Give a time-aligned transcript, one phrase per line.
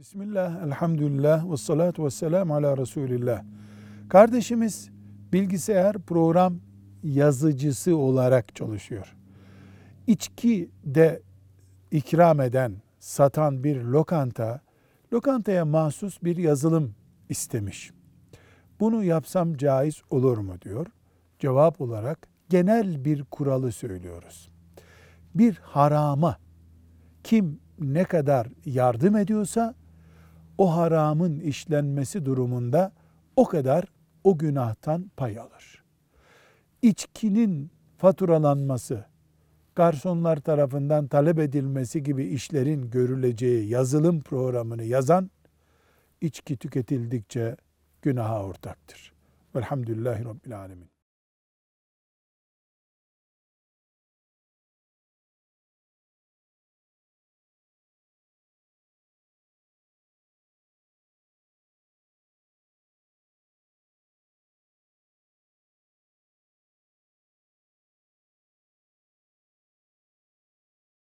[0.00, 3.42] Bismillah, elhamdülillah, ve salatu ve selamu ala Resulillah.
[4.08, 4.90] Kardeşimiz
[5.32, 6.54] bilgisayar program
[7.02, 9.16] yazıcısı olarak çalışıyor.
[10.06, 11.22] İçki de
[11.90, 14.60] ikram eden, satan bir lokanta,
[15.12, 16.94] lokantaya mahsus bir yazılım
[17.28, 17.90] istemiş.
[18.80, 20.86] Bunu yapsam caiz olur mu diyor.
[21.38, 24.50] Cevap olarak genel bir kuralı söylüyoruz.
[25.34, 26.36] Bir harama
[27.24, 29.79] kim ne kadar yardım ediyorsa
[30.60, 32.92] o haramın işlenmesi durumunda
[33.36, 33.84] o kadar
[34.24, 35.84] o günahtan pay alır.
[36.82, 39.04] İçkinin faturalanması,
[39.74, 45.30] garsonlar tarafından talep edilmesi gibi işlerin görüleceği yazılım programını yazan
[46.20, 47.56] içki tüketildikçe
[48.02, 49.12] günaha ortaktır.
[49.56, 50.99] Velhamdülillahi Rabbil Alemin.